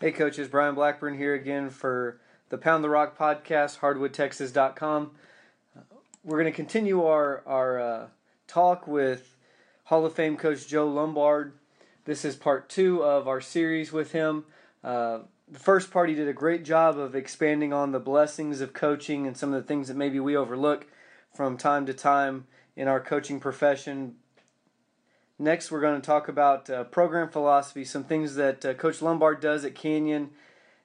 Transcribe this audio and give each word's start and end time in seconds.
Hey, 0.00 0.10
coaches. 0.10 0.48
Brian 0.48 0.74
Blackburn 0.74 1.16
here 1.16 1.34
again 1.34 1.70
for 1.70 2.18
the 2.48 2.58
Pound 2.58 2.82
the 2.82 2.90
Rock 2.90 3.16
podcast, 3.16 3.78
hardwoodtexas.com. 3.78 5.12
We're 6.24 6.36
going 6.36 6.52
to 6.52 6.56
continue 6.56 7.04
our, 7.04 7.44
our 7.46 7.78
uh, 7.78 8.06
talk 8.48 8.88
with 8.88 9.36
Hall 9.84 10.04
of 10.04 10.12
Fame 10.12 10.36
coach 10.36 10.66
Joe 10.66 10.88
Lombard. 10.88 11.52
This 12.06 12.24
is 12.24 12.34
part 12.34 12.68
two 12.68 13.04
of 13.04 13.28
our 13.28 13.40
series 13.40 13.92
with 13.92 14.10
him. 14.10 14.46
Uh, 14.82 15.20
the 15.48 15.60
first 15.60 15.92
part, 15.92 16.08
he 16.08 16.16
did 16.16 16.26
a 16.26 16.32
great 16.32 16.64
job 16.64 16.98
of 16.98 17.14
expanding 17.14 17.72
on 17.72 17.92
the 17.92 18.00
blessings 18.00 18.60
of 18.60 18.72
coaching 18.72 19.28
and 19.28 19.36
some 19.36 19.54
of 19.54 19.62
the 19.62 19.66
things 19.66 19.86
that 19.86 19.96
maybe 19.96 20.18
we 20.18 20.36
overlook 20.36 20.88
from 21.32 21.56
time 21.56 21.86
to 21.86 21.94
time 21.94 22.48
in 22.74 22.88
our 22.88 22.98
coaching 22.98 23.38
profession. 23.38 24.16
Next, 25.38 25.72
we're 25.72 25.80
going 25.80 26.00
to 26.00 26.06
talk 26.06 26.28
about 26.28 26.70
uh, 26.70 26.84
program 26.84 27.28
philosophy, 27.28 27.84
some 27.84 28.04
things 28.04 28.36
that 28.36 28.64
uh, 28.64 28.74
Coach 28.74 29.02
Lombard 29.02 29.40
does 29.40 29.64
at 29.64 29.74
Canyon 29.74 30.30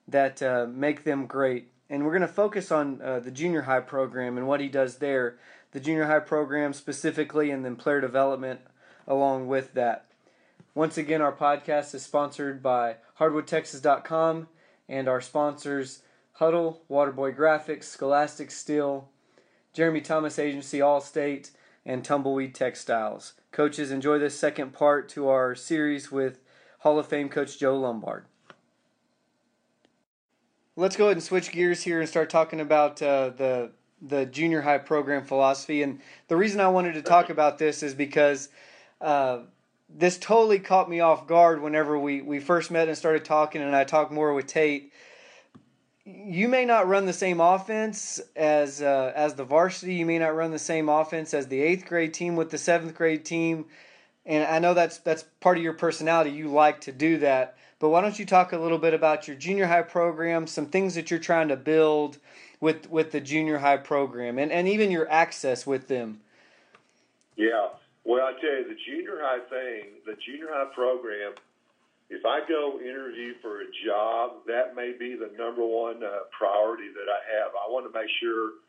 that 0.07 0.41
uh, 0.41 0.65
make 0.67 1.03
them 1.03 1.27
great. 1.27 1.69
And 1.87 2.03
we're 2.03 2.11
going 2.11 2.21
to 2.21 2.27
focus 2.27 2.71
on 2.71 2.99
uh, 3.01 3.19
the 3.19 3.29
junior 3.29 3.63
high 3.63 3.81
program 3.81 4.37
and 4.37 4.47
what 4.47 4.59
he 4.59 4.67
does 4.67 4.97
there, 4.97 5.37
the 5.71 5.79
junior 5.79 6.05
high 6.05 6.19
program 6.19 6.73
specifically, 6.73 7.51
and 7.51 7.63
then 7.63 7.75
player 7.75 8.01
development 8.01 8.61
along 9.07 9.47
with 9.47 9.75
that. 9.75 10.05
Once 10.73 10.97
again, 10.97 11.21
our 11.21 11.33
podcast 11.33 11.93
is 11.93 12.01
sponsored 12.01 12.63
by 12.63 12.95
HardwoodTexas.com 13.19 14.47
and 14.87 15.07
our 15.07 15.21
sponsors 15.21 16.01
Huddle, 16.33 16.81
Waterboy 16.89 17.35
Graphics, 17.35 17.83
Scholastic 17.83 18.49
Steel, 18.49 19.09
Jeremy 19.73 20.01
Thomas 20.01 20.39
Agency, 20.39 20.79
Allstate, 20.79 21.51
and 21.89 22.05
Tumbleweed 22.05 22.53
Textiles. 22.53 23.33
Coaches, 23.51 23.89
enjoy 23.89 24.19
this 24.19 24.37
second 24.37 24.73
part 24.73 25.09
to 25.09 25.27
our 25.27 25.55
series 25.55 26.11
with 26.11 26.39
Hall 26.81 26.99
of 26.99 27.07
Fame 27.07 27.29
coach 27.29 27.57
Joe 27.57 27.79
Lombard. 27.79 28.25
Let's 30.75 30.95
go 30.95 31.05
ahead 31.05 31.17
and 31.17 31.23
switch 31.23 31.51
gears 31.51 31.81
here 31.81 31.99
and 31.99 32.07
start 32.07 32.29
talking 32.29 32.61
about 32.61 33.01
uh, 33.01 33.29
the 33.29 33.71
the 34.03 34.27
junior 34.27 34.61
high 34.61 34.77
program 34.77 35.25
philosophy. 35.25 35.81
And 35.81 35.99
the 36.27 36.37
reason 36.37 36.61
I 36.61 36.69
wanted 36.69 36.93
to 36.93 37.01
talk 37.01 37.31
about 37.31 37.57
this 37.57 37.81
is 37.81 37.95
because 37.95 38.49
uh, 39.01 39.39
this 39.89 40.19
totally 40.19 40.59
caught 40.59 40.89
me 40.91 40.99
off 40.99 41.25
guard 41.25 41.59
whenever 41.59 41.97
we, 41.97 42.21
we 42.21 42.39
first 42.39 42.69
met 42.69 42.87
and 42.87 42.95
started 42.95 43.25
talking, 43.25 43.61
and 43.63 43.75
I 43.75 43.83
talked 43.83 44.11
more 44.11 44.33
with 44.35 44.45
Tate 44.45 44.93
you 46.09 46.47
may 46.47 46.65
not 46.65 46.87
run 46.87 47.05
the 47.05 47.13
same 47.13 47.39
offense 47.39 48.19
as 48.35 48.81
uh, 48.81 49.11
as 49.15 49.35
the 49.35 49.43
varsity. 49.43 49.95
You 49.95 50.05
may 50.05 50.19
not 50.19 50.35
run 50.35 50.51
the 50.51 50.59
same 50.59 50.89
offense 50.89 51.33
as 51.33 51.47
the 51.47 51.61
eighth 51.61 51.85
grade 51.85 52.13
team 52.13 52.35
with 52.35 52.49
the 52.49 52.57
seventh 52.57 52.95
grade 52.95 53.25
team. 53.25 53.65
And 54.25 54.43
I 54.43 54.59
know 54.59 54.73
that's 54.73 54.97
that's 54.99 55.23
part 55.39 55.57
of 55.57 55.63
your 55.63 55.73
personality. 55.73 56.31
You 56.31 56.49
like 56.49 56.81
to 56.81 56.91
do 56.91 57.17
that. 57.19 57.57
But 57.79 57.89
why 57.89 58.01
don't 58.01 58.19
you 58.19 58.25
talk 58.25 58.51
a 58.51 58.57
little 58.57 58.77
bit 58.77 58.93
about 58.93 59.27
your 59.27 59.37
junior 59.37 59.67
high 59.67 59.83
program, 59.83 60.47
some 60.47 60.65
things 60.65 60.95
that 60.95 61.09
you're 61.09 61.19
trying 61.19 61.47
to 61.47 61.55
build 61.55 62.17
with 62.59 62.89
with 62.89 63.11
the 63.11 63.21
junior 63.21 63.59
high 63.59 63.77
program, 63.77 64.37
and, 64.37 64.51
and 64.51 64.67
even 64.67 64.91
your 64.91 65.09
access 65.09 65.65
with 65.65 65.87
them. 65.87 66.21
Yeah. 67.35 67.69
Well, 68.03 68.25
I 68.25 68.33
tell 68.39 68.49
you, 68.49 68.67
the 68.67 68.77
junior 68.85 69.19
high 69.21 69.39
thing, 69.49 69.85
the 70.05 70.15
junior 70.25 70.47
high 70.49 70.73
program 70.73 71.33
if 72.09 72.25
I 72.25 72.41
go 72.49 72.81
interview 72.81 73.37
for 73.41 73.61
a 73.61 73.69
job, 73.85 74.41
that 74.47 74.75
may 74.75 74.93
be 74.97 75.13
the 75.13 75.29
number 75.37 75.61
one 75.61 76.01
uh, 76.01 76.25
priority 76.33 76.89
that 76.89 77.05
I 77.05 77.21
have. 77.37 77.53
I 77.53 77.69
want 77.69 77.85
to 77.85 77.93
make 77.93 78.09
sure 78.19 78.65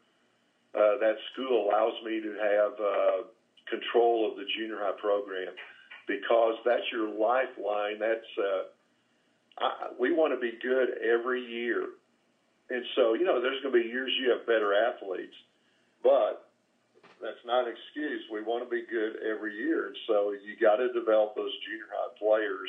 uh, 0.76 1.00
that 1.00 1.16
school 1.32 1.64
allows 1.64 1.96
me 2.04 2.20
to 2.20 2.32
have 2.36 2.72
uh, 2.76 3.18
control 3.72 4.30
of 4.30 4.36
the 4.36 4.44
junior 4.56 4.76
high 4.78 4.98
program 5.00 5.56
because 6.06 6.60
that's 6.68 6.84
your 6.92 7.08
lifeline. 7.08 7.96
That's 7.96 8.30
uh, 8.36 8.62
I, 9.64 9.70
we 9.98 10.12
want 10.12 10.36
to 10.36 10.40
be 10.40 10.60
good 10.60 11.00
every 11.00 11.40
year, 11.40 11.96
and 12.68 12.84
so 12.94 13.14
you 13.14 13.24
know 13.24 13.40
there's 13.40 13.62
going 13.64 13.72
to 13.72 13.80
be 13.80 13.88
years 13.88 14.12
you 14.20 14.36
have 14.36 14.44
better 14.44 14.76
athletes, 14.76 15.34
but 16.04 16.52
that's 17.24 17.40
not 17.48 17.64
an 17.64 17.72
excuse. 17.72 18.20
We 18.28 18.42
want 18.44 18.64
to 18.64 18.70
be 18.70 18.84
good 18.84 19.16
every 19.24 19.56
year, 19.56 19.88
and 19.88 19.96
so 20.06 20.36
you 20.36 20.60
got 20.60 20.76
to 20.76 20.92
develop 20.92 21.34
those 21.40 21.52
junior 21.64 21.88
high 21.88 22.12
players 22.20 22.68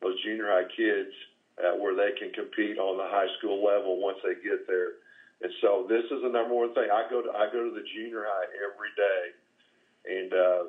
those 0.00 0.20
junior 0.22 0.46
high 0.46 0.68
kids 0.76 1.12
uh, 1.58 1.76
where 1.76 1.94
they 1.94 2.16
can 2.18 2.30
compete 2.32 2.78
on 2.78 2.96
the 2.96 3.08
high 3.08 3.28
school 3.38 3.64
level 3.64 4.00
once 4.00 4.18
they 4.22 4.34
get 4.42 4.66
there. 4.66 5.02
And 5.42 5.52
so 5.60 5.86
this 5.88 6.04
is 6.10 6.22
the 6.22 6.28
number 6.28 6.54
one 6.54 6.74
thing. 6.74 6.88
I 6.92 7.08
go 7.08 7.22
to 7.22 7.30
I 7.30 7.46
go 7.52 7.62
to 7.64 7.70
the 7.70 7.84
junior 7.94 8.24
high 8.26 8.48
every 8.66 8.90
day, 8.98 9.22
and 10.18 10.32
uh, 10.32 10.62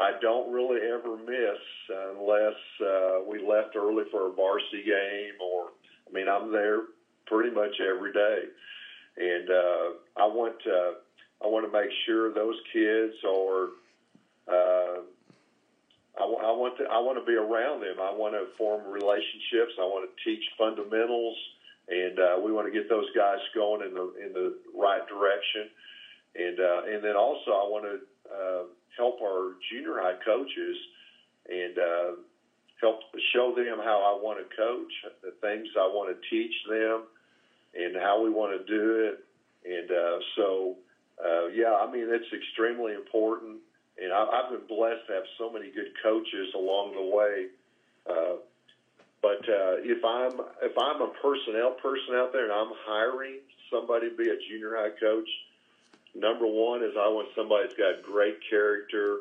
I 0.00 0.18
don't 0.20 0.52
really 0.52 0.80
ever 0.88 1.16
miss 1.16 1.60
unless 1.88 2.60
uh, 2.80 3.20
we 3.28 3.40
left 3.46 3.76
early 3.76 4.04
for 4.10 4.28
a 4.28 4.32
varsity 4.32 4.84
game 4.84 5.36
or 5.40 5.72
I 6.08 6.12
mean 6.12 6.28
I'm 6.28 6.50
there 6.50 6.82
pretty 7.26 7.54
much 7.54 7.76
every 7.80 8.12
day, 8.12 8.44
and 9.18 9.50
uh, 9.50 9.86
I 10.16 10.26
want 10.26 10.54
to 10.64 10.94
I 11.44 11.46
want 11.48 11.66
to 11.66 11.72
make 11.72 11.90
sure 12.06 12.32
those 12.32 12.56
kids 12.72 13.14
are. 13.24 13.68
Uh, 14.48 15.00
I, 16.18 16.24
I 16.24 16.52
want 16.52 16.78
to 16.78 16.84
I 16.84 16.98
want 16.98 17.18
to 17.20 17.24
be 17.24 17.36
around 17.36 17.80
them. 17.80 18.00
I 18.00 18.12
want 18.12 18.34
to 18.34 18.48
form 18.56 18.88
relationships. 18.90 19.76
I 19.78 19.84
want 19.84 20.08
to 20.08 20.12
teach 20.24 20.42
fundamentals, 20.56 21.36
and 21.88 22.18
uh, 22.18 22.36
we 22.40 22.52
want 22.52 22.66
to 22.66 22.72
get 22.72 22.88
those 22.88 23.06
guys 23.14 23.38
going 23.54 23.84
in 23.86 23.92
the 23.94 24.06
in 24.24 24.32
the 24.32 24.56
right 24.74 25.06
direction. 25.08 25.68
And 26.34 26.60
uh, 26.60 26.80
and 26.88 27.04
then 27.04 27.16
also 27.16 27.52
I 27.52 27.64
want 27.68 27.84
to 27.84 27.96
uh, 28.32 28.62
help 28.96 29.20
our 29.20 29.60
junior 29.70 30.00
high 30.00 30.18
coaches 30.24 30.76
and 31.48 31.78
uh, 31.78 32.10
help 32.80 33.00
show 33.32 33.54
them 33.54 33.78
how 33.84 34.00
I 34.00 34.22
want 34.22 34.38
to 34.40 34.56
coach, 34.56 34.92
the 35.22 35.32
things 35.40 35.68
I 35.78 35.86
want 35.86 36.16
to 36.16 36.28
teach 36.28 36.54
them, 36.68 37.04
and 37.74 37.96
how 37.96 38.22
we 38.22 38.30
want 38.30 38.56
to 38.56 38.64
do 38.64 39.12
it. 39.12 39.20
And 39.66 39.90
uh, 39.90 40.18
so, 40.36 40.76
uh, 41.22 41.46
yeah, 41.48 41.74
I 41.74 41.90
mean 41.90 42.06
it's 42.08 42.32
extremely 42.32 42.94
important 42.94 43.58
and 44.02 44.12
I, 44.12 44.24
I've 44.24 44.50
been 44.50 44.66
blessed 44.68 45.06
to 45.08 45.14
have 45.14 45.24
so 45.38 45.50
many 45.50 45.70
good 45.70 45.92
coaches 46.02 46.52
along 46.54 46.94
the 46.94 47.16
way. 47.16 47.46
Uh, 48.08 48.36
but 49.22 49.42
uh, 49.48 49.82
if 49.82 50.04
I'm 50.04 50.40
if 50.62 50.76
I'm 50.78 51.02
a 51.02 51.10
personnel 51.20 51.72
person 51.82 52.14
out 52.14 52.32
there 52.32 52.44
and 52.44 52.52
I'm 52.52 52.72
hiring 52.86 53.40
somebody 53.72 54.10
to 54.10 54.16
be 54.16 54.28
a 54.28 54.36
junior 54.48 54.76
high 54.76 54.94
coach, 55.00 55.28
number 56.14 56.46
one 56.46 56.82
is 56.82 56.92
I 56.96 57.08
want 57.08 57.28
somebody 57.34 57.66
that's 57.66 57.78
got 57.78 58.02
great 58.02 58.36
character, 58.48 59.20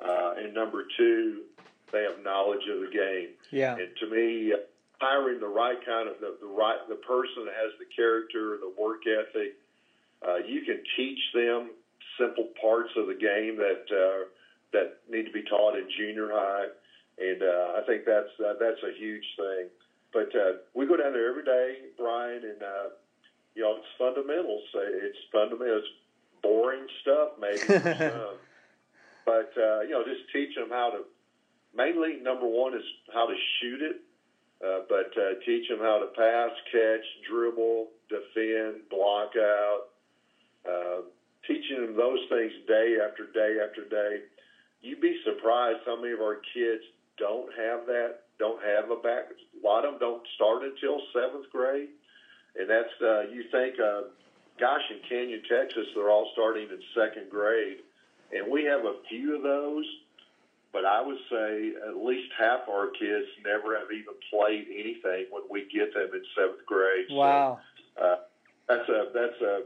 uh, 0.00 0.34
and 0.38 0.54
number 0.54 0.84
two, 0.96 1.42
they 1.92 2.02
have 2.02 2.24
knowledge 2.24 2.66
of 2.72 2.80
the 2.80 2.90
game. 2.90 3.28
Yeah. 3.50 3.76
And 3.76 3.88
to 4.00 4.10
me, 4.10 4.54
hiring 5.00 5.40
the 5.40 5.46
right 5.46 5.78
kind 5.86 6.08
of 6.08 6.18
the, 6.20 6.36
the 6.40 6.48
right 6.48 6.78
the 6.88 6.96
person 6.96 7.44
that 7.44 7.54
has 7.54 7.72
the 7.78 7.86
character, 7.94 8.58
the 8.58 8.72
work 8.80 9.02
ethic, 9.06 9.54
uh, 10.26 10.38
you 10.38 10.62
can 10.62 10.82
teach 10.96 11.20
them 11.32 11.70
simple 12.18 12.48
parts 12.60 12.90
of 12.96 13.06
the 13.06 13.14
game 13.14 13.56
that 13.56 13.84
uh, 13.88 14.24
that 14.72 14.98
need 15.08 15.24
to 15.24 15.32
be 15.32 15.42
taught 15.42 15.76
in 15.76 15.88
junior 15.96 16.28
high, 16.32 16.66
and 17.18 17.42
uh, 17.42 17.78
I 17.78 17.82
think 17.86 18.04
that's 18.04 18.32
uh, 18.40 18.54
that's 18.60 18.82
a 18.82 18.92
huge 18.98 19.24
thing. 19.36 19.68
But 20.12 20.34
uh, 20.34 20.64
we 20.74 20.86
go 20.86 20.96
down 20.96 21.12
there 21.12 21.28
every 21.30 21.44
day, 21.44 21.88
Brian, 21.96 22.42
and 22.44 22.62
uh, 22.62 22.88
you 23.54 23.62
know 23.62 23.76
it's 23.76 23.86
fundamentals. 23.98 24.64
It's 24.74 25.18
fundamentals, 25.32 25.84
boring 26.42 26.86
stuff 27.02 27.30
maybe, 27.40 27.60
but 29.24 29.52
uh, 29.56 29.80
you 29.82 29.90
know 29.90 30.04
just 30.04 30.30
teach 30.32 30.54
them 30.54 30.70
how 30.70 30.90
to. 30.90 31.04
Mainly, 31.76 32.18
number 32.22 32.46
one 32.46 32.74
is 32.74 32.82
how 33.12 33.26
to 33.26 33.34
shoot 33.60 33.82
it, 33.82 34.00
uh, 34.64 34.80
but 34.88 35.12
uh, 35.20 35.38
teach 35.44 35.68
them 35.68 35.78
how 35.78 35.98
to 35.98 36.06
pass, 36.16 36.50
catch, 36.72 37.04
dribble, 37.30 37.88
defend, 38.08 38.88
block 38.90 39.32
out. 39.36 39.80
Uh, 40.66 41.00
teaching 41.48 41.80
them 41.80 41.96
those 41.96 42.20
things 42.28 42.52
day 42.68 43.00
after 43.02 43.26
day 43.32 43.58
after 43.64 43.88
day, 43.88 44.28
you'd 44.82 45.00
be 45.00 45.16
surprised 45.24 45.80
how 45.86 45.96
many 45.96 46.12
of 46.12 46.20
our 46.20 46.38
kids 46.54 46.84
don't 47.18 47.50
have 47.56 47.86
that, 47.86 48.28
don't 48.38 48.62
have 48.62 48.90
a 48.92 49.00
back. 49.02 49.32
A 49.32 49.66
lot 49.66 49.84
of 49.84 49.98
them 49.98 50.00
don't 50.00 50.22
start 50.36 50.62
until 50.62 51.00
seventh 51.12 51.50
grade, 51.50 51.88
and 52.54 52.70
that's 52.70 52.94
uh, 53.02 53.22
you 53.32 53.44
think, 53.50 53.74
uh, 53.80 54.12
gosh, 54.60 54.84
in 54.92 55.00
Canyon, 55.08 55.42
Texas, 55.48 55.88
they're 55.96 56.10
all 56.10 56.30
starting 56.34 56.68
in 56.68 56.78
second 56.94 57.30
grade, 57.30 57.78
and 58.30 58.52
we 58.52 58.62
have 58.64 58.84
a 58.84 59.00
few 59.08 59.34
of 59.34 59.42
those. 59.42 59.84
But 60.70 60.84
I 60.84 61.00
would 61.00 61.16
say 61.32 61.72
at 61.88 61.96
least 61.96 62.28
half 62.38 62.68
our 62.68 62.88
kids 62.92 63.26
never 63.42 63.74
have 63.74 63.88
even 63.90 64.12
played 64.28 64.68
anything 64.68 65.24
when 65.32 65.48
we 65.50 65.64
get 65.72 65.94
them 65.94 66.10
in 66.12 66.22
seventh 66.36 66.66
grade. 66.66 67.06
Wow. 67.10 67.58
So, 67.96 68.04
uh, 68.04 68.16
that's 68.68 68.88
a 68.90 69.04
that's 69.14 69.40
a 69.40 69.62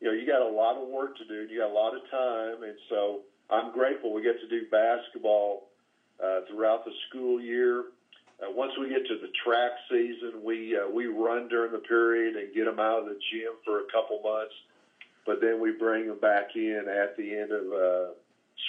you 0.00 0.08
know, 0.08 0.12
you 0.12 0.26
got 0.26 0.42
a 0.42 0.48
lot 0.48 0.76
of 0.76 0.88
work 0.88 1.16
to 1.18 1.24
do. 1.24 1.46
You 1.50 1.60
got 1.60 1.70
a 1.70 1.74
lot 1.74 1.94
of 1.94 2.02
time, 2.10 2.62
and 2.62 2.76
so 2.88 3.20
I'm 3.50 3.72
grateful 3.72 4.12
we 4.12 4.22
get 4.22 4.40
to 4.40 4.48
do 4.48 4.66
basketball 4.70 5.68
uh, 6.22 6.40
throughout 6.48 6.84
the 6.84 6.92
school 7.08 7.40
year. 7.40 7.84
Uh, 8.42 8.50
once 8.50 8.72
we 8.78 8.90
get 8.90 9.06
to 9.06 9.18
the 9.18 9.32
track 9.44 9.72
season, 9.90 10.44
we 10.44 10.76
uh, 10.76 10.88
we 10.88 11.06
run 11.06 11.48
during 11.48 11.72
the 11.72 11.78
period 11.78 12.36
and 12.36 12.54
get 12.54 12.66
them 12.66 12.78
out 12.78 13.00
of 13.00 13.06
the 13.06 13.18
gym 13.32 13.52
for 13.64 13.80
a 13.80 13.84
couple 13.92 14.20
months, 14.22 14.54
but 15.24 15.40
then 15.40 15.60
we 15.60 15.72
bring 15.72 16.06
them 16.06 16.18
back 16.20 16.54
in 16.54 16.84
at 16.88 17.16
the 17.16 17.34
end 17.34 17.50
of 17.50 17.72
uh, 17.72 18.12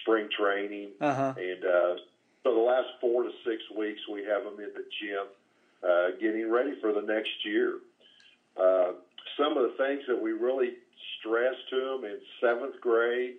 spring 0.01 0.29
training, 0.37 0.91
uh-huh. 1.01 1.33
and 1.37 1.65
uh, 1.65 1.95
so 2.43 2.53
the 2.55 2.61
last 2.61 2.87
four 3.01 3.23
to 3.23 3.29
six 3.45 3.61
weeks 3.77 3.99
we 4.09 4.23
have 4.23 4.45
them 4.45 4.57
in 4.59 4.71
the 4.73 4.85
gym 5.01 5.27
uh, 5.83 6.11
getting 6.19 6.49
ready 6.49 6.73
for 6.79 6.93
the 6.93 7.01
next 7.01 7.45
year. 7.45 7.79
Uh, 8.55 8.93
some 9.37 9.57
of 9.57 9.63
the 9.63 9.75
things 9.77 10.01
that 10.07 10.19
we 10.19 10.31
really 10.31 10.73
stress 11.27 11.55
to 11.69 11.75
them 11.75 12.05
in 12.05 12.17
seventh 12.41 12.79
grade 12.81 13.35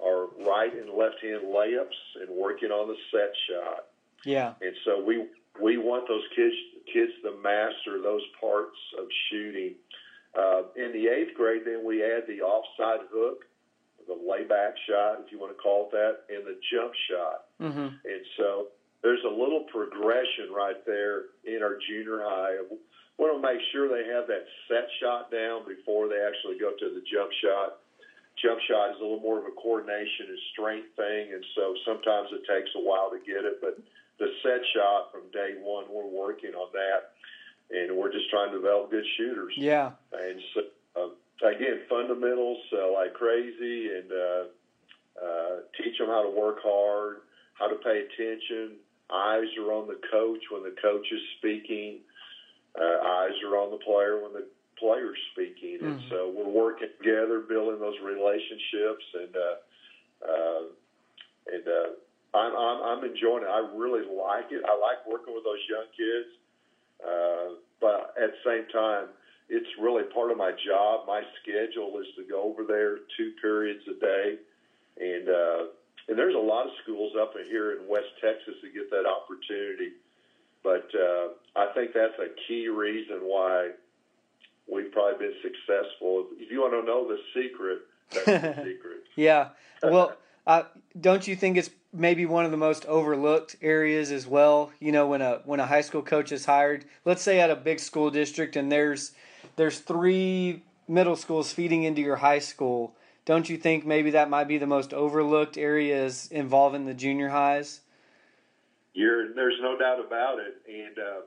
are 0.00 0.26
right 0.46 0.72
and 0.72 0.90
left 0.90 1.16
hand 1.22 1.42
layups 1.44 2.22
and 2.22 2.30
working 2.30 2.70
on 2.70 2.88
the 2.88 2.96
set 3.10 3.32
shot. 3.50 3.86
Yeah. 4.24 4.54
And 4.60 4.74
so 4.84 5.02
we 5.04 5.26
we 5.60 5.76
want 5.76 6.06
those 6.08 6.24
kids 6.34 6.54
kids 6.92 7.12
to 7.24 7.36
master 7.42 8.00
those 8.02 8.22
parts 8.40 8.76
of 8.98 9.06
shooting. 9.30 9.74
Uh, 10.38 10.62
in 10.76 10.92
the 10.92 11.08
eighth 11.08 11.34
grade, 11.34 11.62
then 11.64 11.84
we 11.84 12.04
add 12.04 12.22
the 12.28 12.40
offside 12.42 13.06
hook, 13.10 13.44
the 14.06 14.14
layback 14.14 14.74
shot, 14.88 15.20
if 15.24 15.32
you 15.32 15.38
want 15.38 15.50
to 15.50 15.60
call 15.60 15.88
it 15.88 15.92
that, 15.92 16.34
and 16.34 16.46
the 16.46 16.56
jump 16.70 16.92
shot. 17.10 17.44
Mm-hmm. 17.60 17.96
And 18.04 18.22
so 18.36 18.68
there's 19.02 19.24
a 19.24 19.30
little 19.30 19.64
progression 19.72 20.52
right 20.54 20.84
there 20.86 21.32
in 21.44 21.62
our 21.62 21.78
junior 21.88 22.20
high. 22.22 22.56
We 22.70 22.76
want 23.18 23.34
to 23.34 23.42
make 23.42 23.60
sure 23.74 23.90
they 23.90 24.06
have 24.14 24.30
that 24.30 24.46
set 24.70 24.86
shot 25.02 25.30
down 25.30 25.66
before 25.66 26.08
they 26.08 26.22
actually 26.22 26.58
go 26.58 26.70
to 26.70 26.86
the 26.94 27.02
jump 27.10 27.30
shot. 27.42 27.82
Jump 28.38 28.62
shot 28.70 28.94
is 28.94 29.02
a 29.02 29.02
little 29.02 29.20
more 29.20 29.42
of 29.42 29.46
a 29.50 29.54
coordination 29.58 30.30
and 30.30 30.38
strength 30.54 30.94
thing, 30.94 31.34
and 31.34 31.44
so 31.58 31.74
sometimes 31.84 32.30
it 32.30 32.46
takes 32.46 32.70
a 32.78 32.80
while 32.80 33.10
to 33.10 33.18
get 33.26 33.42
it. 33.42 33.58
But 33.60 33.82
the 34.22 34.30
set 34.46 34.62
shot 34.70 35.10
from 35.10 35.26
day 35.34 35.58
one, 35.58 35.90
we're 35.90 36.06
working 36.06 36.54
on 36.54 36.70
that, 36.70 37.18
and 37.74 37.98
we're 37.98 38.12
just 38.12 38.30
trying 38.30 38.54
to 38.54 38.58
develop 38.62 38.90
good 38.94 39.04
shooters. 39.18 39.52
Yeah. 39.56 39.90
And 40.14 40.38
so, 40.54 40.60
um, 40.94 41.10
again, 41.42 41.82
fundamentals 41.90 42.62
uh, 42.70 42.92
like 42.94 43.14
crazy, 43.14 43.90
and 43.98 44.12
uh, 44.12 44.42
uh, 45.18 45.54
teach 45.74 45.98
them 45.98 46.06
how 46.06 46.22
to 46.22 46.30
work 46.30 46.62
hard, 46.62 47.26
how 47.54 47.66
to 47.66 47.76
pay 47.82 48.06
attention. 48.06 48.78
Eyes 49.10 49.50
are 49.58 49.72
on 49.72 49.88
the 49.88 49.98
coach 50.12 50.42
when 50.50 50.62
the 50.62 50.76
coach 50.80 51.06
is 51.10 51.20
speaking. 51.38 51.98
Uh, 52.78 52.98
eyes 53.02 53.34
are 53.42 53.56
on 53.58 53.70
the 53.70 53.78
player 53.78 54.22
when 54.22 54.32
the 54.32 54.46
player's 54.76 55.18
speaking, 55.32 55.80
and 55.82 55.98
Mhm. 55.98 56.08
so 56.08 56.28
we're 56.28 56.44
working 56.46 56.88
together, 56.98 57.40
building 57.40 57.80
those 57.80 57.98
relationships, 58.00 59.04
and 59.14 59.36
uh, 59.36 59.56
uh, 60.24 60.62
and 61.52 61.66
uh, 61.68 61.90
I'm, 62.34 62.54
I'm 62.54 62.82
I'm 62.82 63.04
enjoying 63.04 63.42
it. 63.42 63.48
I 63.48 63.58
really 63.74 64.04
like 64.06 64.52
it. 64.52 64.64
I 64.64 64.76
like 64.76 65.04
working 65.06 65.34
with 65.34 65.44
those 65.44 65.58
young 65.68 65.86
kids, 65.96 66.28
uh, 67.04 67.54
but 67.80 68.14
at 68.20 68.30
the 68.32 68.38
same 68.44 68.66
time, 68.70 69.08
it's 69.48 69.68
really 69.78 70.04
part 70.04 70.30
of 70.30 70.36
my 70.36 70.52
job. 70.52 71.06
My 71.06 71.22
schedule 71.42 71.98
is 71.98 72.06
to 72.16 72.22
go 72.22 72.42
over 72.42 72.62
there 72.64 72.98
two 73.16 73.32
periods 73.40 73.82
a 73.88 73.94
day, 73.94 74.38
and 75.00 75.28
uh, 75.28 75.64
and 76.08 76.16
there's 76.16 76.34
a 76.34 76.38
lot 76.38 76.66
of 76.66 76.72
schools 76.82 77.16
up 77.16 77.34
in 77.36 77.44
here 77.46 77.72
in 77.72 77.88
West 77.88 78.12
Texas 78.20 78.54
that 78.62 78.72
get 78.72 78.88
that 78.90 79.06
opportunity. 79.06 79.92
But 80.62 80.88
uh, 80.94 81.28
I 81.56 81.72
think 81.74 81.92
that's 81.94 82.18
a 82.18 82.28
key 82.46 82.68
reason 82.68 83.18
why 83.22 83.70
we've 84.70 84.92
probably 84.92 85.28
been 85.28 85.36
successful. 85.42 86.26
If 86.38 86.50
you 86.50 86.60
want 86.60 86.72
to 86.74 86.86
know 86.86 87.08
the 87.08 87.18
secret, 87.34 87.80
that's 88.12 88.24
the 88.26 88.62
secret. 88.64 89.04
Yeah. 89.16 89.48
Well, 89.80 90.16
uh, 90.44 90.64
don't 91.00 91.28
you 91.28 91.36
think 91.36 91.56
it's 91.56 91.70
maybe 91.92 92.26
one 92.26 92.44
of 92.44 92.50
the 92.50 92.56
most 92.56 92.84
overlooked 92.86 93.54
areas 93.62 94.10
as 94.10 94.26
well? 94.26 94.72
You 94.80 94.90
know, 94.90 95.06
when 95.06 95.22
a 95.22 95.40
when 95.44 95.60
a 95.60 95.66
high 95.66 95.82
school 95.82 96.02
coach 96.02 96.32
is 96.32 96.46
hired, 96.46 96.84
let's 97.04 97.22
say 97.22 97.38
at 97.38 97.48
a 97.48 97.54
big 97.54 97.78
school 97.78 98.10
district, 98.10 98.56
and 98.56 98.72
there's 98.72 99.12
there's 99.54 99.78
three 99.78 100.64
middle 100.88 101.14
schools 101.14 101.52
feeding 101.52 101.84
into 101.84 102.00
your 102.02 102.16
high 102.16 102.40
school. 102.40 102.96
Don't 103.24 103.48
you 103.48 103.56
think 103.56 103.86
maybe 103.86 104.10
that 104.10 104.30
might 104.30 104.48
be 104.48 104.58
the 104.58 104.66
most 104.66 104.92
overlooked 104.92 105.56
areas 105.58 106.28
involving 106.32 106.86
the 106.86 106.94
junior 106.94 107.28
highs? 107.28 107.82
You're, 108.98 109.32
there's 109.32 109.54
no 109.62 109.78
doubt 109.78 110.02
about 110.04 110.40
it, 110.42 110.58
and 110.66 110.98
uh, 110.98 111.22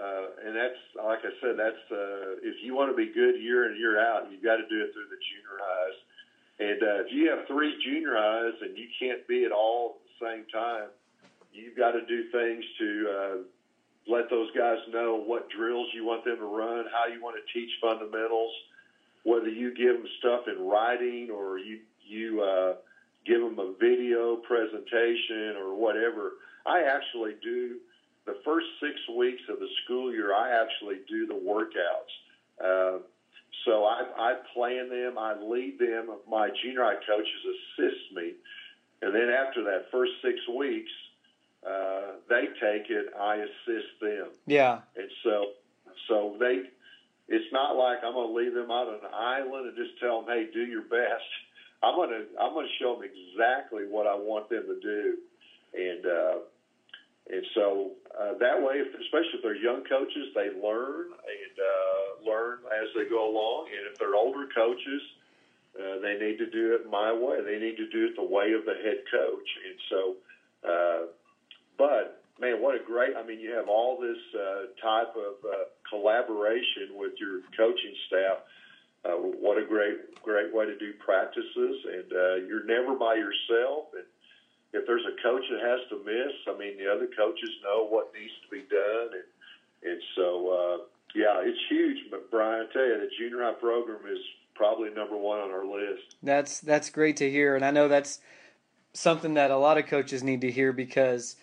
uh, 0.00 0.26
and 0.46 0.56
that's 0.56 0.80
like 0.96 1.20
I 1.20 1.32
said, 1.44 1.60
that's 1.60 1.84
uh, 1.92 2.40
if 2.40 2.64
you 2.64 2.74
want 2.74 2.88
to 2.90 2.96
be 2.96 3.12
good 3.12 3.36
year 3.36 3.70
in 3.70 3.78
year 3.78 4.00
out, 4.00 4.32
you've 4.32 4.42
got 4.42 4.56
to 4.56 4.66
do 4.66 4.80
it 4.80 4.96
through 4.96 5.12
the 5.12 5.20
junior 5.20 5.60
highs. 5.60 5.98
And 6.58 6.82
uh, 6.82 7.04
if 7.04 7.12
you 7.12 7.28
have 7.28 7.46
three 7.46 7.76
junior 7.84 8.16
highs 8.16 8.54
and 8.62 8.78
you 8.78 8.88
can't 8.98 9.28
be 9.28 9.44
at 9.44 9.52
all 9.52 10.00
at 10.00 10.08
the 10.08 10.24
same 10.24 10.44
time, 10.48 10.88
you've 11.52 11.76
got 11.76 11.92
to 11.92 12.00
do 12.06 12.30
things 12.32 12.64
to 12.78 13.10
uh, 13.12 13.36
let 14.08 14.30
those 14.30 14.48
guys 14.56 14.78
know 14.90 15.20
what 15.20 15.50
drills 15.50 15.88
you 15.92 16.06
want 16.06 16.24
them 16.24 16.38
to 16.38 16.46
run, 16.46 16.86
how 16.90 17.12
you 17.12 17.22
want 17.22 17.36
to 17.36 17.44
teach 17.52 17.70
fundamentals, 17.78 18.52
whether 19.24 19.48
you 19.48 19.74
give 19.74 20.00
them 20.00 20.08
stuff 20.18 20.48
in 20.48 20.66
writing 20.66 21.28
or 21.30 21.58
you 21.58 21.80
you 22.08 22.40
uh, 22.40 22.74
give 23.26 23.40
them 23.40 23.58
a 23.58 23.72
video 23.78 24.36
presentation 24.36 25.56
or 25.56 25.74
whatever. 25.74 26.32
I 26.66 26.82
actually 26.82 27.34
do 27.42 27.76
the 28.26 28.36
first 28.44 28.66
six 28.80 28.94
weeks 29.16 29.42
of 29.48 29.58
the 29.58 29.68
school 29.84 30.12
year. 30.12 30.34
I 30.34 30.60
actually 30.62 30.98
do 31.08 31.26
the 31.26 31.34
workouts. 31.34 32.12
Uh, 32.62 32.98
so 33.64 33.84
I, 33.84 34.02
I 34.16 34.34
plan 34.54 34.88
them, 34.88 35.18
I 35.18 35.34
lead 35.40 35.78
them. 35.78 36.10
My 36.28 36.50
junior 36.62 36.82
high 36.84 37.00
coaches 37.06 37.42
assist 37.78 38.14
me, 38.14 38.32
and 39.02 39.14
then 39.14 39.28
after 39.30 39.62
that 39.64 39.86
first 39.90 40.12
six 40.22 40.36
weeks, 40.48 40.90
uh, 41.66 42.12
they 42.28 42.46
take 42.60 42.90
it. 42.90 43.12
I 43.18 43.36
assist 43.36 44.00
them, 44.00 44.28
Yeah. 44.46 44.80
and 44.96 45.08
so 45.22 45.46
so 46.08 46.36
they. 46.40 46.62
It's 47.28 47.52
not 47.52 47.76
like 47.76 47.98
I'm 48.04 48.14
going 48.14 48.28
to 48.28 48.34
leave 48.34 48.52
them 48.52 48.70
out 48.70 48.88
on 48.88 48.94
an 48.94 49.14
island 49.14 49.68
and 49.68 49.76
just 49.76 49.98
tell 50.00 50.22
them, 50.22 50.28
"Hey, 50.36 50.48
do 50.52 50.60
your 50.66 50.82
best." 50.82 51.22
I'm 51.82 51.96
to 51.96 52.24
I'm 52.40 52.54
to 52.54 52.66
show 52.80 52.94
them 52.94 53.04
exactly 53.04 53.84
what 53.90 54.06
I 54.06 54.14
want 54.14 54.48
them 54.48 54.64
to 54.66 54.78
do, 54.80 55.18
and 55.74 56.06
uh, 56.06 56.38
and 57.30 57.44
so 57.54 57.92
uh, 58.18 58.38
that 58.38 58.60
way, 58.62 58.82
if, 58.82 58.88
especially 59.00 59.38
if 59.38 59.42
they're 59.42 59.56
young 59.56 59.82
coaches, 59.88 60.30
they 60.34 60.50
learn 60.54 61.10
and 61.10 61.54
uh, 61.58 62.30
learn 62.30 62.58
as 62.70 62.88
they 62.94 63.08
go 63.08 63.30
along. 63.30 63.66
And 63.70 63.92
if 63.92 63.98
they're 63.98 64.14
older 64.14 64.46
coaches, 64.54 65.02
uh, 65.78 65.98
they 66.02 66.18
need 66.18 66.38
to 66.38 66.50
do 66.50 66.74
it 66.74 66.90
my 66.90 67.12
way. 67.12 67.40
They 67.42 67.58
need 67.58 67.76
to 67.76 67.88
do 67.88 68.06
it 68.06 68.16
the 68.16 68.26
way 68.26 68.52
of 68.52 68.64
the 68.66 68.74
head 68.74 69.02
coach. 69.10 69.48
And 69.64 69.78
so, 69.88 70.00
uh, 70.62 71.00
but 71.78 72.22
man, 72.38 72.60
what 72.60 72.74
a 72.74 72.84
great! 72.84 73.16
I 73.16 73.26
mean, 73.26 73.40
you 73.40 73.54
have 73.54 73.68
all 73.68 73.98
this 73.98 74.20
uh, 74.34 74.70
type 74.82 75.14
of 75.16 75.40
uh, 75.42 75.70
collaboration 75.88 76.94
with 76.94 77.12
your 77.18 77.40
coaching 77.56 77.94
staff. 78.06 78.38
What 79.10 79.58
a 79.58 79.66
great, 79.66 80.22
great 80.22 80.54
way 80.54 80.66
to 80.66 80.78
do 80.78 80.92
practices, 81.04 81.76
and 81.92 82.12
uh, 82.12 82.34
you're 82.46 82.64
never 82.64 82.94
by 82.94 83.14
yourself. 83.14 83.86
And 83.94 84.06
if 84.72 84.86
there's 84.86 85.04
a 85.04 85.22
coach 85.22 85.42
that 85.50 85.60
has 85.60 85.80
to 85.90 85.98
miss, 86.04 86.32
I 86.48 86.58
mean, 86.58 86.78
the 86.78 86.90
other 86.90 87.08
coaches 87.16 87.50
know 87.64 87.86
what 87.86 88.12
needs 88.14 88.32
to 88.44 88.50
be 88.50 88.62
done, 88.70 89.08
and 89.12 89.92
and 89.92 90.02
so 90.14 90.48
uh, 90.48 90.84
yeah, 91.14 91.42
it's 91.42 91.58
huge. 91.68 91.98
But 92.10 92.30
Brian, 92.30 92.66
I 92.68 92.72
tell 92.72 92.86
you, 92.86 93.00
the 93.00 93.10
junior 93.18 93.44
high 93.44 93.54
program 93.54 94.00
is 94.10 94.20
probably 94.54 94.90
number 94.90 95.16
one 95.16 95.40
on 95.40 95.50
our 95.50 95.66
list. 95.66 96.16
That's 96.22 96.60
that's 96.60 96.90
great 96.90 97.16
to 97.18 97.30
hear, 97.30 97.56
and 97.56 97.64
I 97.64 97.70
know 97.70 97.88
that's 97.88 98.20
something 98.94 99.34
that 99.34 99.50
a 99.50 99.56
lot 99.56 99.78
of 99.78 99.86
coaches 99.86 100.22
need 100.22 100.42
to 100.42 100.50
hear 100.50 100.72
because 100.72 101.36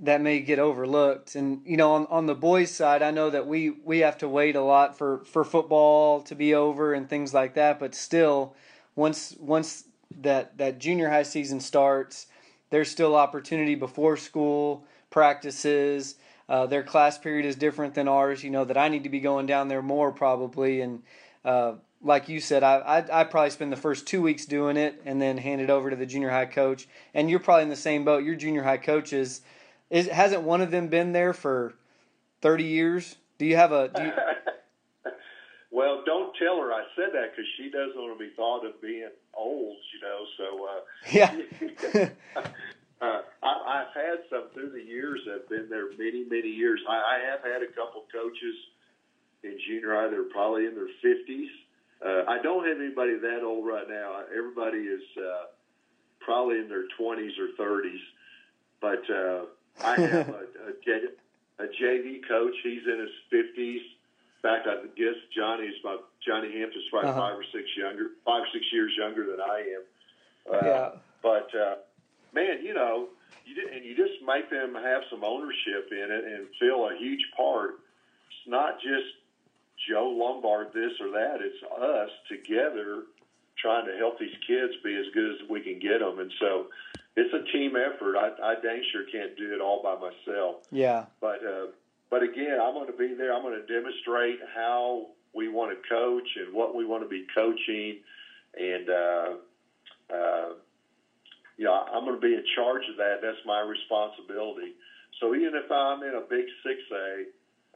that 0.00 0.22
may 0.22 0.40
get 0.40 0.58
overlooked. 0.58 1.34
And 1.34 1.60
you 1.64 1.76
know, 1.76 1.92
on 1.92 2.06
on 2.06 2.26
the 2.26 2.34
boys' 2.34 2.70
side, 2.70 3.02
I 3.02 3.10
know 3.10 3.30
that 3.30 3.46
we 3.46 3.70
we 3.70 3.98
have 3.98 4.18
to 4.18 4.28
wait 4.28 4.56
a 4.56 4.62
lot 4.62 4.96
for 4.96 5.24
for 5.26 5.44
football 5.44 6.22
to 6.22 6.34
be 6.34 6.54
over 6.54 6.94
and 6.94 7.08
things 7.08 7.32
like 7.34 7.54
that. 7.54 7.78
But 7.78 7.94
still, 7.94 8.54
once 8.96 9.36
once 9.38 9.84
that 10.22 10.58
that 10.58 10.78
junior 10.78 11.10
high 11.10 11.22
season 11.22 11.60
starts, 11.60 12.26
there's 12.70 12.90
still 12.90 13.14
opportunity 13.14 13.74
before 13.74 14.16
school 14.16 14.84
practices. 15.10 16.16
Uh, 16.48 16.66
their 16.66 16.82
class 16.82 17.16
period 17.16 17.46
is 17.46 17.54
different 17.54 17.94
than 17.94 18.08
ours. 18.08 18.42
You 18.42 18.50
know 18.50 18.64
that 18.64 18.76
I 18.78 18.88
need 18.88 19.04
to 19.04 19.10
be 19.10 19.20
going 19.20 19.46
down 19.46 19.68
there 19.68 19.82
more 19.82 20.10
probably, 20.10 20.80
and 20.80 21.02
uh, 21.44 21.74
like 22.02 22.28
you 22.28 22.40
said, 22.40 22.62
I, 22.62 22.78
I 22.78 23.20
I 23.20 23.24
probably 23.24 23.50
spend 23.50 23.70
the 23.70 23.76
first 23.76 24.06
two 24.06 24.22
weeks 24.22 24.46
doing 24.46 24.78
it 24.78 25.02
and 25.04 25.20
then 25.20 25.36
hand 25.36 25.60
it 25.60 25.68
over 25.68 25.90
to 25.90 25.96
the 25.96 26.06
junior 26.06 26.30
high 26.30 26.46
coach. 26.46 26.88
And 27.12 27.28
you're 27.28 27.38
probably 27.38 27.64
in 27.64 27.68
the 27.68 27.76
same 27.76 28.04
boat. 28.04 28.24
Your 28.24 28.34
junior 28.34 28.62
high 28.62 28.78
coaches 28.78 29.42
is 29.90 30.06
hasn't 30.08 30.42
one 30.42 30.60
of 30.60 30.70
them 30.70 30.88
been 30.88 31.12
there 31.12 31.32
for 31.32 31.74
thirty 32.40 32.64
years? 32.64 33.16
Do 33.38 33.46
you 33.46 33.56
have 33.56 33.72
a? 33.72 33.88
Do 33.88 34.02
you, 34.02 34.12
well, 35.70 36.02
don't 36.06 36.34
tell 36.36 36.58
her 36.60 36.72
I 36.72 36.84
said 36.96 37.10
that 37.12 37.32
because 37.32 37.46
she 37.56 37.70
doesn't 37.70 37.96
want 37.96 38.18
to 38.18 38.24
be 38.24 38.30
thought 38.36 38.64
of 38.64 38.80
being 38.80 39.10
old, 39.34 39.76
you 39.92 40.00
know. 40.00 40.24
So 40.38 40.68
uh, 40.68 40.80
yeah. 41.12 42.10
uh, 43.02 43.22
I, 43.42 43.82
I've 43.82 43.94
had 43.94 44.18
some 44.30 44.44
through 44.54 44.70
the 44.70 44.82
years 44.82 45.20
that 45.26 45.32
have 45.40 45.48
been 45.48 45.68
there 45.68 45.90
many, 45.98 46.24
many 46.28 46.48
years. 46.48 46.80
I, 46.88 46.94
I 46.94 47.30
have 47.30 47.40
had 47.40 47.62
a 47.62 47.72
couple 47.72 48.04
coaches 48.12 48.56
in 49.42 49.58
junior 49.66 49.94
high 49.94 50.08
that 50.08 50.18
are 50.18 50.30
probably 50.30 50.66
in 50.66 50.74
their 50.74 50.92
fifties. 51.02 51.50
Uh, 52.04 52.24
I 52.28 52.40
don't 52.42 52.66
have 52.66 52.78
anybody 52.78 53.18
that 53.18 53.42
old 53.42 53.66
right 53.66 53.88
now. 53.88 54.22
Everybody 54.36 54.78
is 54.78 55.02
uh, 55.18 55.46
probably 56.20 56.58
in 56.58 56.68
their 56.68 56.84
twenties 56.96 57.32
or 57.38 57.48
thirties. 57.56 58.00
But 58.80 59.02
uh, 59.10 59.44
I 59.84 60.00
have 60.00 60.28
a, 60.28 60.32
a, 60.68 60.72
J, 60.84 61.00
a 61.58 61.64
JV 61.64 62.26
coach. 62.28 62.54
He's 62.62 62.82
in 62.86 62.98
his 63.00 63.10
fifties. 63.30 63.82
In 64.42 64.50
fact, 64.50 64.66
I 64.66 64.86
guess 64.96 65.16
Johnny's 65.36 65.74
about 65.84 66.08
Johnny 66.26 66.52
Hampton's 66.58 66.84
probably 66.90 67.10
Uh-huh. 67.10 67.20
five 67.20 67.38
or 67.38 67.44
six 67.52 67.64
younger, 67.76 68.08
five 68.24 68.42
or 68.42 68.48
six 68.52 68.64
years 68.72 68.92
younger 68.96 69.26
than 69.26 69.40
I 69.40 69.58
am. 69.76 69.82
Uh, 70.54 70.66
yeah. 70.66 70.88
But 71.22 71.48
uh, 71.54 71.74
man, 72.32 72.64
you 72.64 72.72
know, 72.72 73.08
you 73.44 73.54
did, 73.54 73.72
and 73.72 73.84
you 73.84 73.94
just 73.94 74.22
make 74.26 74.48
them 74.50 74.74
have 74.74 75.02
some 75.10 75.24
ownership 75.24 75.88
in 75.92 76.08
it 76.10 76.24
and 76.24 76.46
feel 76.58 76.88
a 76.88 76.96
huge 76.98 77.20
part. 77.36 77.80
It's 78.30 78.48
not 78.48 78.80
just 78.80 79.06
Joe 79.88 80.08
Lombard 80.08 80.68
this 80.72 80.92
or 81.00 81.10
that. 81.10 81.38
It's 81.40 81.62
us 81.80 82.10
together 82.28 83.02
trying 83.58 83.84
to 83.86 83.96
help 83.98 84.18
these 84.18 84.34
kids 84.46 84.72
be 84.82 84.94
as 84.96 85.04
good 85.12 85.32
as 85.34 85.48
we 85.50 85.60
can 85.60 85.78
get 85.78 86.00
them. 86.00 86.18
And 86.18 86.32
so 86.40 86.66
it's 87.16 87.34
a 87.34 87.52
team 87.52 87.74
effort. 87.76 88.16
I, 88.16 88.30
I 88.42 88.54
dang 88.60 88.82
sure 88.92 89.04
can't 89.10 89.36
do 89.36 89.54
it 89.54 89.60
all 89.60 89.82
by 89.82 89.94
myself. 89.94 90.56
Yeah. 90.70 91.06
But 91.20 91.44
uh, 91.44 91.66
but 92.10 92.22
again, 92.22 92.58
I'm 92.62 92.74
going 92.74 92.86
to 92.86 92.96
be 92.96 93.14
there. 93.14 93.34
I'm 93.34 93.42
going 93.42 93.60
to 93.60 93.66
demonstrate 93.66 94.38
how 94.54 95.06
we 95.34 95.48
want 95.48 95.70
to 95.70 95.88
coach 95.88 96.28
and 96.36 96.54
what 96.54 96.74
we 96.74 96.84
want 96.84 97.02
to 97.02 97.08
be 97.08 97.26
coaching, 97.34 97.98
and 98.58 98.90
uh, 98.90 99.28
uh, 100.12 100.48
you 101.56 101.64
know, 101.64 101.74
I'm 101.74 102.04
going 102.04 102.16
to 102.16 102.20
be 102.20 102.34
in 102.34 102.44
charge 102.54 102.82
of 102.90 102.96
that. 102.96 103.20
That's 103.22 103.44
my 103.44 103.60
responsibility. 103.60 104.74
So 105.20 105.34
even 105.34 105.54
if 105.54 105.70
I'm 105.70 106.02
in 106.02 106.14
a 106.14 106.24
big 106.24 106.46
six 106.64 106.80
A, 106.90 107.24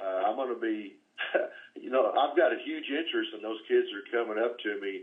uh, 0.01 0.31
I'm 0.31 0.37
going 0.37 0.55
to 0.55 0.61
be, 0.61 0.97
you 1.77 1.91
know, 1.91 2.11
I've 2.11 2.37
got 2.37 2.53
a 2.53 2.59
huge 2.65 2.89
interest 2.89 3.31
in 3.37 3.43
those 3.43 3.61
kids 3.69 3.87
that 3.93 4.01
are 4.01 4.25
coming 4.25 4.43
up 4.43 4.59
to 4.61 4.81
me 4.81 5.03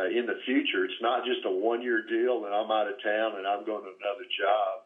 uh, 0.00 0.06
in 0.08 0.26
the 0.26 0.38
future. 0.46 0.84
It's 0.84 1.00
not 1.02 1.24
just 1.24 1.44
a 1.44 1.50
one 1.50 1.82
year 1.82 2.02
deal 2.08 2.44
and 2.46 2.54
I'm 2.54 2.70
out 2.70 2.88
of 2.88 3.02
town 3.02 3.36
and 3.36 3.46
I'm 3.46 3.64
going 3.66 3.82
to 3.82 3.90
another 4.00 4.24
job. 4.38 4.82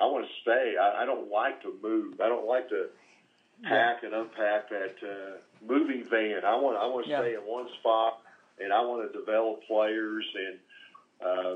I 0.00 0.06
want 0.06 0.26
to 0.26 0.32
stay. 0.42 0.74
I, 0.80 1.02
I 1.02 1.06
don't 1.06 1.30
like 1.30 1.62
to 1.62 1.74
move. 1.82 2.20
I 2.20 2.28
don't 2.28 2.46
like 2.46 2.68
to 2.70 2.86
pack 3.64 4.02
and 4.04 4.14
unpack 4.14 4.68
that 4.70 4.94
uh, 5.02 5.38
moving 5.66 6.04
van. 6.10 6.44
I 6.44 6.54
want 6.56 6.76
I 6.76 6.86
want 6.86 7.06
to 7.06 7.10
Yeah. 7.10 7.20
stay 7.20 7.34
in 7.34 7.40
one 7.40 7.66
spot 7.80 8.20
and 8.60 8.72
I 8.72 8.80
want 8.82 9.10
to 9.10 9.18
develop 9.18 9.62
players 9.66 10.24
and 10.34 10.58
uh, 11.20 11.54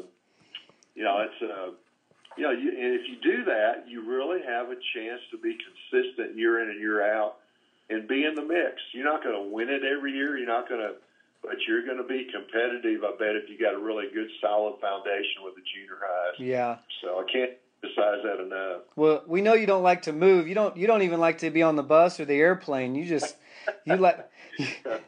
you 0.95 1.05
know 1.05 1.19
it's 1.27 1.43
uh, 1.43 1.71
you 2.37 2.43
know 2.45 2.51
you, 2.51 2.71
and 2.71 2.95
if 2.95 3.03
you 3.09 3.17
do 3.23 3.45
that, 3.45 3.89
you 3.89 4.03
really 4.09 4.43
have 4.47 4.71
a 4.71 4.77
chance 4.95 5.21
to 5.31 5.39
be 5.39 5.57
consistent 5.57 6.37
year 6.37 6.63
in 6.63 6.71
and 6.71 6.81
year 6.81 7.03
out 7.15 7.37
and 7.91 8.09
be 8.09 8.25
in 8.25 8.35
the 8.35 8.43
mix. 8.43 8.81
You're 8.93 9.05
not 9.05 9.23
going 9.23 9.37
to 9.37 9.55
win 9.55 9.69
it 9.69 9.83
every 9.85 10.13
year. 10.13 10.37
You're 10.37 10.47
not 10.49 10.69
going 10.69 10.81
to 10.81 10.95
but 11.43 11.57
you're 11.67 11.85
going 11.85 11.99
to 11.99 12.05
be 12.05 12.29
competitive. 12.33 13.03
I 13.05 13.13
bet 13.19 13.37
if 13.37 13.49
you 13.51 13.59
got 13.59 13.75
a 13.75 13.79
really 13.79 14.07
good, 14.15 14.29
solid 14.41 14.81
foundation 14.81 15.43
with 15.45 15.55
the 15.55 15.63
junior 15.75 15.99
highs. 16.01 16.35
Yeah. 16.39 16.77
So 17.03 17.19
I 17.19 17.31
can't 17.31 17.51
emphasize 17.83 18.23
that 18.25 18.41
enough. 18.41 18.83
Well, 18.97 19.23
we 19.27 19.43
know 19.43 19.55
you 19.55 19.67
don't 19.67 19.83
like 19.83 20.03
to 20.03 20.13
move. 20.13 20.47
You 20.49 20.55
don't. 20.55 20.77
You 20.77 20.87
don't 20.87 21.03
even 21.03 21.21
like 21.21 21.39
to 21.39 21.51
be 21.51 21.63
on 21.63 21.77
the 21.77 21.83
bus 21.83 22.21
or 22.21 22.25
the 22.25 22.35
airplane. 22.35 22.95
You 22.95 23.05
just 23.05 23.37
you 23.85 23.97
like 23.97 24.31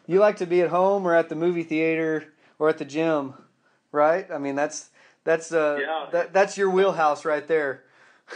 you 0.07 0.19
like 0.19 0.37
to 0.37 0.47
be 0.47 0.61
at 0.62 0.71
home 0.71 1.07
or 1.07 1.14
at 1.14 1.29
the 1.29 1.37
movie 1.37 1.62
theater 1.62 2.33
or 2.59 2.69
at 2.69 2.79
the 2.79 2.85
gym, 2.85 3.35
right? 3.93 4.26
I 4.31 4.38
mean, 4.38 4.57
that's 4.57 4.91
that's 5.23 5.53
uh 5.53 5.79
Yeah. 5.81 6.07
that 6.12 6.33
that's 6.33 6.59
your 6.59 6.71
wheelhouse 6.71 7.25
right 7.25 7.47
there. 7.47 7.85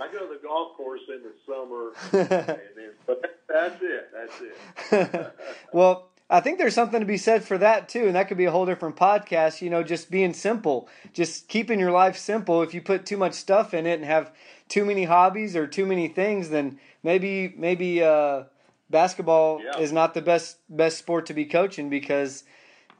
I 0.00 0.10
go 0.12 0.20
to 0.20 0.34
the 0.34 0.40
golf 0.42 0.76
course 0.76 1.00
in 1.08 1.22
the 1.22 1.32
summer, 1.46 1.92
and 2.12 2.58
then, 2.76 2.90
but 3.06 3.22
that's 3.48 3.82
it. 3.82 4.10
That's 4.12 4.40
it. 4.40 5.32
well, 5.72 6.09
I 6.32 6.38
think 6.38 6.58
there's 6.58 6.74
something 6.74 7.00
to 7.00 7.06
be 7.06 7.16
said 7.16 7.42
for 7.42 7.58
that 7.58 7.88
too, 7.88 8.06
and 8.06 8.14
that 8.14 8.28
could 8.28 8.38
be 8.38 8.44
a 8.44 8.52
whole 8.52 8.64
different 8.64 8.94
podcast. 8.94 9.60
You 9.60 9.68
know, 9.68 9.82
just 9.82 10.12
being 10.12 10.32
simple, 10.32 10.88
just 11.12 11.48
keeping 11.48 11.80
your 11.80 11.90
life 11.90 12.16
simple. 12.16 12.62
If 12.62 12.72
you 12.72 12.80
put 12.80 13.04
too 13.04 13.16
much 13.16 13.34
stuff 13.34 13.74
in 13.74 13.84
it 13.84 13.94
and 13.94 14.04
have 14.04 14.30
too 14.68 14.84
many 14.84 15.04
hobbies 15.04 15.56
or 15.56 15.66
too 15.66 15.84
many 15.84 16.06
things, 16.06 16.50
then 16.50 16.78
maybe 17.02 17.52
maybe 17.56 18.04
uh, 18.04 18.44
basketball 18.90 19.60
Yeah. 19.64 19.80
is 19.80 19.90
not 19.92 20.14
the 20.14 20.22
best 20.22 20.58
best 20.68 20.98
sport 20.98 21.26
to 21.26 21.34
be 21.34 21.46
coaching 21.46 21.90
because 21.90 22.44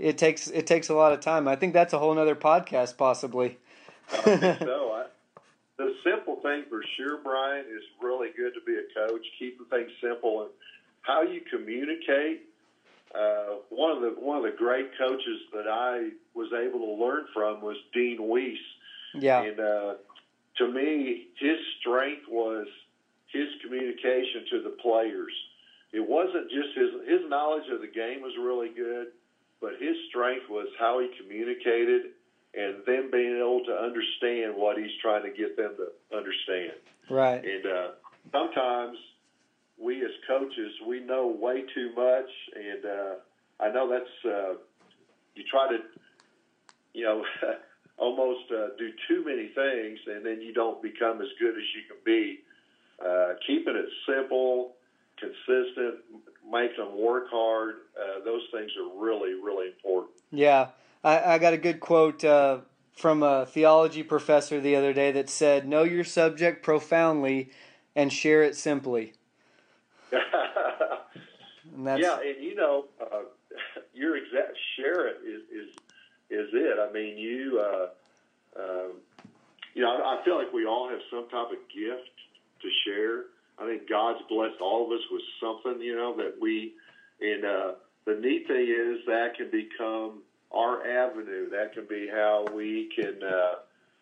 it 0.00 0.18
takes 0.18 0.48
it 0.48 0.66
takes 0.66 0.88
a 0.88 0.94
lot 0.94 1.12
of 1.12 1.20
time. 1.20 1.46
I 1.46 1.54
think 1.54 1.72
that's 1.72 1.92
a 1.92 2.00
whole 2.00 2.14
nother 2.14 2.34
podcast 2.34 2.96
possibly. 2.96 3.58
I 4.12 4.16
think 4.16 4.58
so. 4.64 4.92
I, 4.92 5.04
the 5.76 5.94
simple 6.04 6.36
thing 6.42 6.64
for 6.68 6.82
sure, 6.96 7.18
Brian, 7.22 7.64
is 7.64 7.82
really 8.02 8.30
good 8.36 8.52
to 8.54 8.60
be 8.66 8.74
a 8.74 9.06
coach. 9.06 9.24
Keeping 9.38 9.66
things 9.70 9.90
simple 10.02 10.42
and 10.42 10.50
how 11.02 11.22
you 11.22 11.40
communicate. 11.48 12.49
Uh, 13.14 13.56
one 13.70 13.90
of 13.90 14.00
the 14.02 14.14
one 14.20 14.36
of 14.36 14.44
the 14.44 14.56
great 14.56 14.90
coaches 14.96 15.40
that 15.52 15.66
I 15.68 16.10
was 16.34 16.48
able 16.52 16.78
to 16.78 17.04
learn 17.04 17.26
from 17.34 17.60
was 17.60 17.76
Dean 17.92 18.18
Weese. 18.18 18.56
Yeah, 19.14 19.42
And 19.42 19.58
uh, 19.58 19.94
to 20.58 20.68
me, 20.68 21.26
his 21.36 21.56
strength 21.80 22.22
was 22.28 22.68
his 23.32 23.48
communication 23.62 24.44
to 24.50 24.62
the 24.62 24.76
players. 24.80 25.32
It 25.92 26.06
wasn't 26.06 26.50
just 26.50 26.76
his 26.76 26.90
his 27.08 27.28
knowledge 27.28 27.68
of 27.72 27.80
the 27.80 27.88
game 27.88 28.22
was 28.22 28.32
really 28.38 28.68
good, 28.68 29.08
but 29.60 29.72
his 29.80 29.96
strength 30.08 30.48
was 30.48 30.68
how 30.78 31.00
he 31.00 31.08
communicated 31.20 32.12
and 32.54 32.84
them 32.86 33.10
being 33.10 33.36
able 33.38 33.64
to 33.64 33.74
understand 33.74 34.54
what 34.56 34.76
he's 34.78 34.90
trying 35.02 35.22
to 35.22 35.30
get 35.30 35.56
them 35.56 35.76
to 35.76 36.16
understand. 36.16 36.78
right. 37.08 37.44
And 37.44 37.66
uh, 37.66 37.88
sometimes 38.32 38.98
we 39.80 40.04
as 40.04 40.10
coaches 40.28 40.72
we 40.86 41.00
know 41.00 41.26
way 41.26 41.62
too 41.74 41.92
much, 41.96 42.30
and 42.54 42.84
uh, 42.84 43.14
I 43.58 43.72
know 43.72 43.88
that's 43.88 44.24
uh, 44.24 44.54
you 45.34 45.44
try 45.50 45.68
to 45.68 45.78
you 46.92 47.04
know 47.04 47.24
almost 47.96 48.50
uh, 48.50 48.68
do 48.78 48.90
too 49.08 49.24
many 49.24 49.48
things, 49.48 49.98
and 50.06 50.24
then 50.24 50.40
you 50.40 50.52
don't 50.52 50.82
become 50.82 51.20
as 51.20 51.28
good 51.38 51.56
as 51.56 51.64
you 51.74 51.82
can 51.88 51.96
be. 52.04 52.40
Uh, 53.04 53.34
keeping 53.46 53.76
it 53.76 53.88
simple, 54.06 54.74
consistent, 55.18 56.00
make 56.50 56.76
them 56.76 56.98
work 56.98 57.30
hard. 57.30 57.76
Uh, 57.98 58.22
those 58.24 58.42
things 58.52 58.70
are 58.78 59.00
really, 59.02 59.32
really 59.34 59.68
important. 59.68 60.12
Yeah, 60.30 60.68
I, 61.02 61.34
I 61.34 61.38
got 61.38 61.54
a 61.54 61.58
good 61.58 61.80
quote 61.80 62.22
uh, 62.22 62.58
from 62.94 63.22
a 63.22 63.46
theology 63.46 64.02
professor 64.02 64.60
the 64.60 64.76
other 64.76 64.92
day 64.92 65.10
that 65.12 65.30
said, 65.30 65.66
"Know 65.66 65.84
your 65.84 66.04
subject 66.04 66.62
profoundly, 66.62 67.50
and 67.96 68.12
share 68.12 68.42
it 68.42 68.56
simply." 68.56 69.14
Yeah, 72.00 72.18
and 72.20 72.42
you 72.42 72.54
know, 72.54 72.86
uh, 73.00 73.22
your 73.94 74.16
exact 74.16 74.56
share 74.76 75.08
it 75.08 75.18
is 75.24 75.42
is 75.50 75.68
is 76.30 76.48
it. 76.52 76.78
I 76.78 76.92
mean, 76.92 77.18
you 77.18 77.60
uh, 77.60 77.86
um, 78.60 78.92
you 79.74 79.82
know, 79.82 79.90
I 79.90 80.20
I 80.20 80.24
feel 80.24 80.36
like 80.36 80.52
we 80.52 80.66
all 80.66 80.88
have 80.88 81.00
some 81.10 81.28
type 81.28 81.52
of 81.52 81.58
gift 81.72 82.10
to 82.62 82.68
share. 82.84 83.24
I 83.58 83.66
think 83.66 83.88
God's 83.88 84.20
blessed 84.28 84.60
all 84.60 84.86
of 84.86 84.92
us 84.92 85.04
with 85.10 85.22
something, 85.40 85.82
you 85.82 85.94
know, 85.94 86.16
that 86.16 86.36
we 86.40 86.72
and 87.20 87.44
uh, 87.44 87.72
the 88.06 88.14
neat 88.14 88.46
thing 88.46 88.66
is 88.68 89.04
that 89.06 89.36
can 89.36 89.50
become 89.50 90.22
our 90.52 90.86
avenue. 90.86 91.50
That 91.50 91.74
can 91.74 91.86
be 91.86 92.08
how 92.10 92.46
we 92.54 92.90
can 92.96 93.22
uh, 93.22 93.56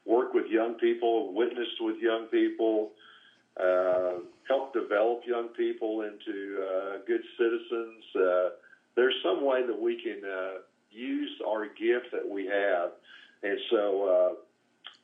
work 0.04 0.32
with 0.32 0.46
young 0.46 0.74
people, 0.74 1.34
witness 1.34 1.68
with 1.80 1.96
young 1.98 2.26
people, 2.26 2.92
help 5.18 5.26
young 5.26 5.48
people 5.48 6.02
into 6.02 6.62
uh, 6.62 6.98
good 7.06 7.22
citizens. 7.38 8.04
Uh, 8.16 8.48
there's 8.96 9.14
some 9.22 9.44
way 9.44 9.66
that 9.66 9.80
we 9.80 10.00
can 10.02 10.28
uh, 10.28 10.58
use 10.90 11.30
our 11.46 11.66
gift 11.66 12.06
that 12.12 12.28
we 12.28 12.46
have, 12.46 12.90
and 13.42 13.58
so 13.70 14.04
uh, 14.04 14.34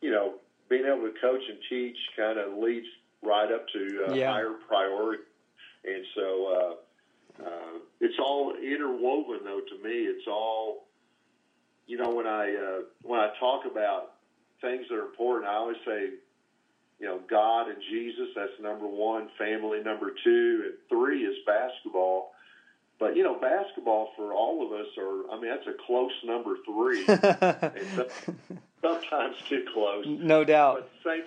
you 0.00 0.10
know, 0.10 0.34
being 0.68 0.84
able 0.86 1.02
to 1.02 1.14
coach 1.20 1.42
and 1.48 1.58
teach 1.68 1.96
kind 2.16 2.38
of 2.38 2.58
leads 2.58 2.86
right 3.22 3.50
up 3.52 3.66
to 3.72 4.04
uh, 4.08 4.14
Yeah. 4.14 4.32
higher 4.32 4.54
priority, 4.66 5.22
and 5.84 6.04
so 6.14 6.78
uh, 7.40 7.44
uh, 7.46 7.78
it's 8.00 8.18
all 8.18 8.54
interwoven. 8.56 9.40
Though 9.44 9.60
to 9.60 9.82
me, 9.82 9.94
it's 10.06 10.26
all 10.28 10.86
you 11.86 11.96
know 11.96 12.10
when 12.10 12.26
I 12.26 12.54
uh, 12.54 12.82
when 13.02 13.20
I 13.20 13.30
talk 13.38 13.64
about 13.70 14.14
things 14.60 14.86
that 14.88 14.96
are 14.96 15.06
important, 15.06 15.48
I 15.50 15.54
always 15.54 15.76
say 15.86 16.10
you 17.00 17.06
know, 17.06 17.20
God 17.28 17.68
and 17.68 17.78
Jesus, 17.90 18.28
that's 18.34 18.52
number 18.60 18.86
one, 18.86 19.28
family 19.36 19.82
number 19.82 20.12
two, 20.22 20.62
and 20.64 20.74
three 20.88 21.24
is 21.24 21.36
basketball. 21.46 22.32
But, 22.98 23.16
you 23.16 23.24
know, 23.24 23.34
basketball 23.34 24.12
for 24.16 24.32
all 24.32 24.64
of 24.64 24.72
us 24.72 24.86
are, 24.96 25.30
I 25.30 25.40
mean, 25.40 25.50
that's 25.50 25.66
a 25.66 25.74
close 25.86 26.12
number 26.24 26.56
three, 26.64 27.04
sometimes 28.82 29.36
too 29.48 29.64
close. 29.74 30.06
no 30.06 30.44
doubt. 30.44 30.88
But 31.02 31.12
same, 31.12 31.24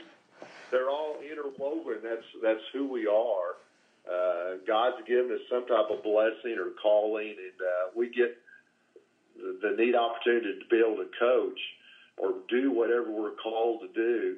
they're 0.71 0.89
all 0.89 1.17
interwoven. 1.29 1.97
That's 2.03 2.25
that's 2.41 2.63
who 2.73 2.87
we 2.87 3.07
are. 3.07 3.55
Uh, 4.09 4.57
God's 4.65 5.05
given 5.05 5.31
us 5.33 5.41
some 5.49 5.65
type 5.67 5.89
of 5.89 6.01
blessing 6.03 6.57
or 6.57 6.71
calling, 6.81 7.35
and 7.37 7.61
uh, 7.61 7.89
we 7.93 8.09
get 8.09 8.37
the, 9.35 9.59
the 9.61 9.75
neat 9.75 9.95
opportunity 9.95 10.59
to 10.59 10.65
be 10.69 10.77
able 10.77 11.03
to 11.03 11.09
coach 11.19 11.59
or 12.17 12.33
do 12.49 12.71
whatever 12.71 13.11
we're 13.11 13.31
called 13.31 13.81
to 13.81 13.87
do. 13.93 14.37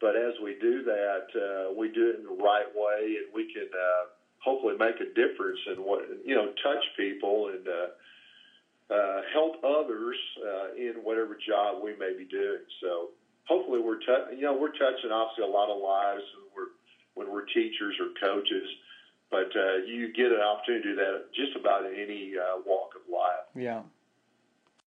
But 0.00 0.16
as 0.16 0.34
we 0.42 0.56
do 0.60 0.82
that, 0.82 1.26
uh, 1.34 1.72
we 1.72 1.88
do 1.88 2.10
it 2.10 2.16
in 2.16 2.24
the 2.24 2.42
right 2.42 2.66
way, 2.74 3.16
and 3.22 3.32
we 3.32 3.50
can 3.52 3.68
uh, 3.72 4.04
hopefully 4.38 4.76
make 4.76 5.00
a 5.00 5.08
difference 5.14 5.58
in 5.66 5.82
what 5.82 6.02
you 6.24 6.34
know, 6.34 6.52
touch 6.62 6.84
people 6.96 7.48
and 7.48 7.66
uh, 7.66 8.94
uh, 8.94 9.22
help 9.32 9.64
others 9.64 10.16
uh, 10.44 10.74
in 10.74 10.94
whatever 11.02 11.36
job 11.46 11.82
we 11.82 11.96
may 11.96 12.12
be 12.16 12.24
doing. 12.24 12.60
So 12.82 13.10
hopefully 13.44 13.80
we're 13.80 14.00
tou- 14.00 14.34
you 14.36 14.42
know 14.42 14.54
we're 14.54 14.76
touching 14.76 15.10
obviously 15.10 15.44
a 15.44 15.48
lot 15.48 15.70
of 15.70 15.80
lives 15.80 16.22
when 16.36 16.46
we're 16.54 16.70
when 17.14 17.32
we're 17.32 17.46
teachers 17.46 17.94
or 18.00 18.08
coaches, 18.20 18.68
but 19.30 19.50
uh, 19.56 19.76
you 19.86 20.12
get 20.12 20.26
an 20.26 20.40
opportunity 20.40 20.84
to 20.84 20.90
do 20.90 20.96
that 20.96 21.32
just 21.34 21.56
about 21.56 21.86
in 21.86 21.94
any 21.94 22.34
uh, 22.36 22.60
walk 22.66 22.90
of 22.94 23.02
life. 23.10 23.46
Yeah. 23.54 23.82